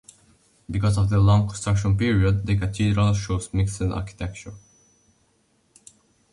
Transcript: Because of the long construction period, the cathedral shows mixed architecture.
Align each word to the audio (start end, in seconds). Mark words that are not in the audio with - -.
Because 0.67 0.97
of 0.97 1.11
the 1.11 1.19
long 1.19 1.47
construction 1.47 1.95
period, 1.95 2.47
the 2.47 2.57
cathedral 2.57 3.13
shows 3.13 3.53
mixed 3.53 3.83
architecture. 3.83 4.55